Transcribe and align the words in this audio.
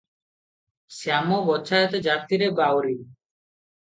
ଶ୍ୟାମ 0.99 1.37
ଗୋଚ୍ଛାଇତ 1.49 2.01
ଜାତିରେ 2.07 2.47
ବାଉରୀ। 2.61 2.95